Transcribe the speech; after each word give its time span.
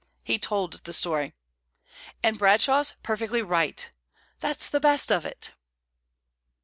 He 0.23 0.39
told 0.39 0.83
the 0.85 0.93
story. 0.93 1.35
"And 2.23 2.39
Bradshaw's 2.39 2.95
perfectly 3.03 3.43
right; 3.43 3.91
that's 4.39 4.67
the 4.67 4.79
best 4.79 5.11
of 5.11 5.27
it." 5.27 5.51